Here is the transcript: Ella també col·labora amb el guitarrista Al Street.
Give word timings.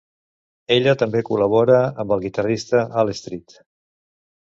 Ella 0.75 0.95
també 1.01 1.21
col·labora 1.27 1.77
amb 2.05 2.17
el 2.17 2.25
guitarrista 2.27 2.85
Al 3.05 3.17
Street. 3.25 3.59